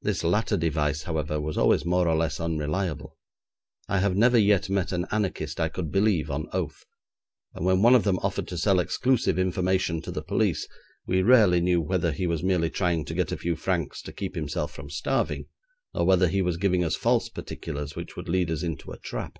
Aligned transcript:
This 0.00 0.24
latter 0.24 0.56
device, 0.56 1.04
however, 1.04 1.40
was 1.40 1.56
always 1.56 1.84
more 1.84 2.08
or 2.08 2.16
less 2.16 2.40
unreliable. 2.40 3.16
I 3.88 4.00
have 4.00 4.16
never 4.16 4.36
yet 4.36 4.68
met 4.68 4.90
an 4.90 5.06
anarchist 5.12 5.60
I 5.60 5.68
could 5.68 5.92
believe 5.92 6.32
on 6.32 6.48
oath, 6.52 6.84
and 7.54 7.64
when 7.64 7.80
one 7.80 7.94
of 7.94 8.02
them 8.02 8.18
offered 8.24 8.48
to 8.48 8.58
sell 8.58 8.80
exclusive 8.80 9.38
information 9.38 10.02
to 10.02 10.10
the 10.10 10.20
police, 10.20 10.66
we 11.06 11.22
rarely 11.22 11.60
knew 11.60 11.80
whether 11.80 12.10
he 12.10 12.26
was 12.26 12.42
merely 12.42 12.70
trying 12.70 13.04
to 13.04 13.14
get 13.14 13.30
a 13.30 13.36
few 13.36 13.54
francs 13.54 14.02
to 14.02 14.12
keep 14.12 14.34
himself 14.34 14.72
from 14.74 14.90
starving, 14.90 15.46
or 15.94 16.04
whether 16.04 16.26
he 16.26 16.42
was 16.42 16.56
giving 16.56 16.82
us 16.82 16.96
false 16.96 17.28
particulars 17.28 17.94
which 17.94 18.16
would 18.16 18.28
lead 18.28 18.50
us 18.50 18.64
into 18.64 18.90
a 18.90 18.98
trap. 18.98 19.38